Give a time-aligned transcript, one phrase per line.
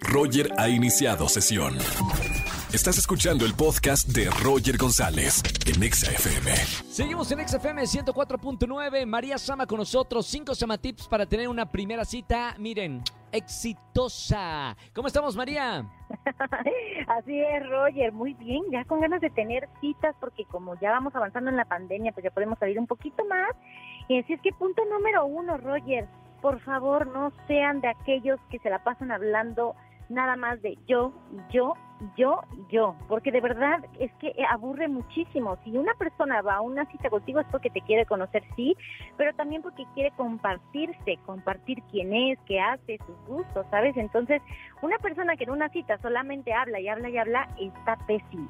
[0.00, 1.76] Roger ha iniciado sesión.
[2.72, 6.54] Estás escuchando el podcast de Roger González en Exa FM.
[6.90, 9.06] Seguimos en XFM 104.9.
[9.06, 10.26] María Sama con nosotros.
[10.26, 12.54] Cinco Sama Tips para tener una primera cita.
[12.58, 14.76] Miren, exitosa.
[14.94, 15.86] ¿Cómo estamos, María?
[17.08, 18.12] Así es, Roger.
[18.12, 18.64] Muy bien.
[18.70, 22.24] Ya con ganas de tener citas porque como ya vamos avanzando en la pandemia, pues
[22.24, 23.50] ya podemos salir un poquito más.
[24.08, 26.06] Y así es que punto número uno, Roger.
[26.40, 29.74] Por favor, no sean de aquellos que se la pasan hablando
[30.08, 31.12] nada más de yo,
[31.50, 31.74] yo,
[32.16, 32.40] yo,
[32.70, 35.58] yo, porque de verdad es que aburre muchísimo.
[35.64, 38.76] Si una persona va a una cita contigo es porque te quiere conocer, sí,
[39.16, 43.96] pero también porque quiere compartirse, compartir quién es, qué hace, sus gustos, ¿sabes?
[43.96, 44.40] Entonces,
[44.82, 48.48] una persona que en una cita solamente habla y habla y habla está pésimo.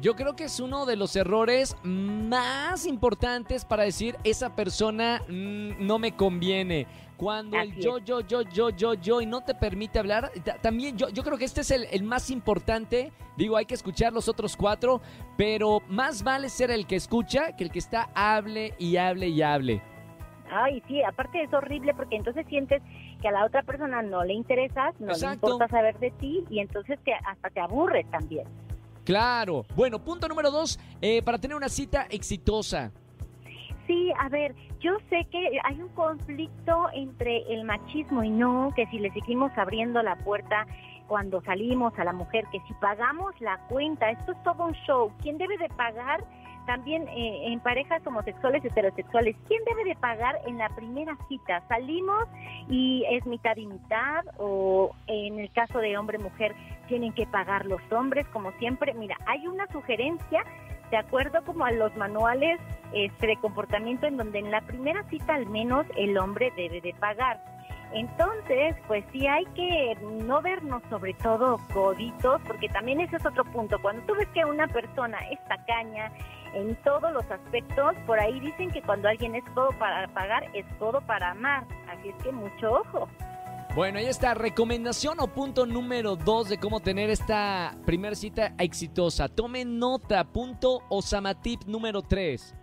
[0.00, 5.84] Yo creo que es uno de los errores más importantes para decir esa persona mm,
[5.84, 6.86] no me conviene.
[7.16, 10.30] Cuando el yo, yo, yo, yo, yo, yo y no te permite hablar,
[10.62, 13.10] también yo, yo creo que este es el, el, más importante.
[13.36, 15.00] Digo, hay que escuchar los otros cuatro,
[15.36, 19.42] pero más vale ser el que escucha que el que está hable y hable y
[19.42, 19.82] hable.
[20.48, 22.82] Ay, sí, aparte es horrible porque entonces sientes
[23.20, 26.60] que a la otra persona no le interesas, no le importa saber de ti y
[26.60, 28.46] entonces te, hasta te aburres también.
[29.08, 29.64] Claro.
[29.74, 32.92] Bueno, punto número dos, eh, para tener una cita exitosa.
[33.86, 38.84] Sí, a ver, yo sé que hay un conflicto entre el machismo y no, que
[38.88, 40.66] si le seguimos abriendo la puerta
[41.06, 45.10] cuando salimos a la mujer, que si pagamos la cuenta, esto es todo un show.
[45.22, 46.22] ¿Quién debe de pagar?
[46.68, 51.62] También eh, en parejas homosexuales, heterosexuales, ¿quién debe de pagar en la primera cita?
[51.66, 52.28] ¿Salimos
[52.68, 54.22] y es mitad y mitad?
[54.36, 56.54] ¿O en el caso de hombre-mujer
[56.86, 58.92] tienen que pagar los hombres, como siempre?
[58.92, 60.44] Mira, hay una sugerencia
[60.90, 62.60] de acuerdo como a los manuales
[62.92, 66.92] este, de comportamiento en donde en la primera cita al menos el hombre debe de
[67.00, 67.40] pagar.
[67.92, 73.44] Entonces, pues sí hay que no vernos sobre todo coditos, porque también ese es otro
[73.44, 73.80] punto.
[73.80, 76.12] Cuando tú ves que una persona es tacaña
[76.54, 80.66] en todos los aspectos, por ahí dicen que cuando alguien es codo para pagar, es
[80.78, 81.66] todo para amar.
[81.88, 83.08] Así es que mucho ojo.
[83.74, 89.28] Bueno, ahí está, recomendación o punto número dos de cómo tener esta primera cita exitosa.
[89.28, 92.54] Tomen nota, punto Osamatip número tres.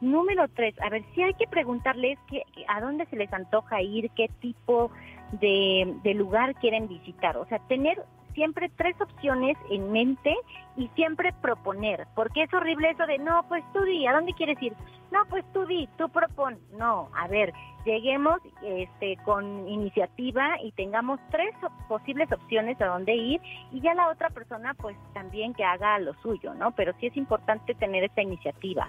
[0.00, 4.10] Número tres, a ver, si hay que preguntarles que, a dónde se les antoja ir,
[4.10, 4.90] qué tipo
[5.32, 7.36] de, de lugar quieren visitar.
[7.38, 10.34] O sea, tener siempre tres opciones en mente
[10.76, 14.60] y siempre proponer, porque es horrible eso de, no, pues tú di, ¿a dónde quieres
[14.62, 14.74] ir?
[15.10, 16.58] No, pues tú di, tú propon.
[16.76, 17.52] No, a ver,
[17.84, 21.54] lleguemos este, con iniciativa y tengamos tres
[21.88, 23.40] posibles opciones a dónde ir
[23.70, 26.72] y ya la otra persona pues también que haga lo suyo, ¿no?
[26.72, 28.88] Pero sí es importante tener esta iniciativa.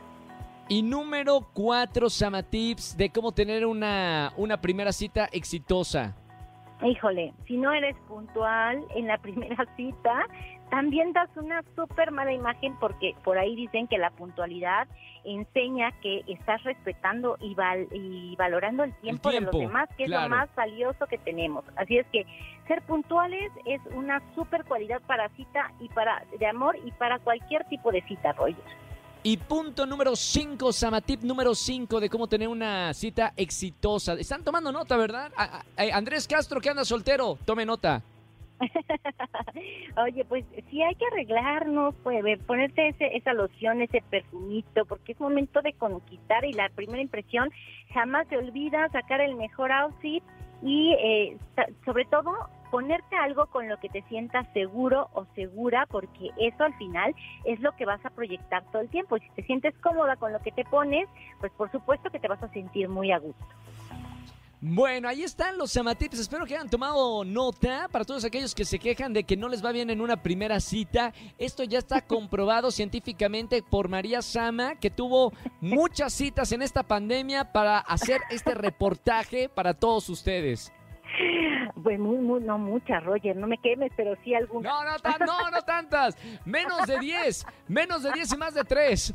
[0.67, 6.15] Y número cuatro, Sama Tips, de cómo tener una, una primera cita exitosa.
[6.83, 10.27] Híjole, si no eres puntual en la primera cita,
[10.69, 14.87] también das una súper mala imagen porque por ahí dicen que la puntualidad
[15.23, 17.55] enseña que estás respetando y,
[17.93, 21.63] y valorando el tiempo, de los demás, que es lo más valioso que tenemos.
[21.75, 22.25] Así es que
[22.67, 27.63] ser puntuales es una súper cualidad para cita y para de amor y para cualquier
[27.65, 28.84] tipo de cita, Roger.
[29.27, 34.13] Y punto número 5, Samatip número 5 de cómo tener una cita exitosa.
[34.13, 35.31] Están tomando nota, ¿verdad?
[35.93, 38.03] Andrés Castro, que anda soltero, tome nota.
[40.05, 45.19] Oye, pues sí hay que arreglarnos, pues, ponerte ese, esa loción, ese perfumito, porque es
[45.19, 47.49] momento de conquistar y la primera impresión
[47.95, 50.23] jamás se olvida, sacar el mejor outfit
[50.61, 51.37] y eh,
[51.83, 52.31] sobre todo
[52.75, 57.15] ponerte algo con lo que te sientas seguro o segura, porque eso al final
[57.45, 59.15] es lo que vas a proyectar todo el tiempo.
[59.15, 61.07] Y si te sientes cómoda con lo que te pones,
[61.39, 63.45] pues por supuesto que te vas a sentir muy a gusto.
[64.59, 66.19] Bueno, ahí están los Samatips.
[66.19, 69.63] Espero que hayan tomado nota para todos aquellos que se quejan de que no les
[69.63, 71.13] va bien en una primera cita.
[71.37, 75.31] Esto ya está comprobado científicamente por María Sama, que tuvo
[75.61, 80.73] muchas citas en esta pandemia para hacer este reportaje para todos ustedes.
[81.83, 84.71] Pues muy, muy, no muchas, Roger, no me quemes, pero sí algunas.
[84.71, 86.17] No, no, no, no tantas.
[86.45, 89.13] Menos de 10, menos de 10 y más de 3.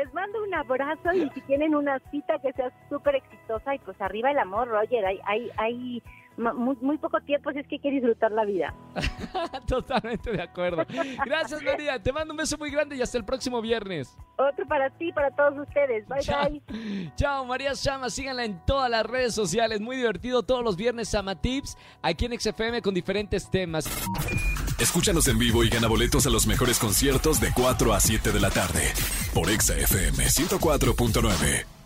[0.00, 4.00] Les mando un abrazo y si tienen una cita que sea súper exitosa y pues
[4.00, 6.02] arriba el amor, Roger, hay, hay, hay
[6.38, 8.74] muy, poco tiempo, si es que hay que disfrutar la vida.
[9.66, 10.86] Totalmente de acuerdo.
[11.26, 12.02] Gracias, María.
[12.02, 14.16] Te mando un beso muy grande y hasta el próximo viernes.
[14.38, 16.08] Otro para ti, para todos ustedes.
[16.08, 17.12] Bye, bye.
[17.16, 18.08] Chao, María Sama.
[18.08, 19.82] Síganla en todas las redes sociales.
[19.82, 23.84] Muy divertido todos los viernes Sama Tips aquí en XFM con diferentes temas.
[24.78, 28.40] Escúchanos en vivo y gana boletos a los mejores conciertos de 4 a 7 de
[28.40, 28.80] la tarde
[29.34, 31.79] por XFM 104.9.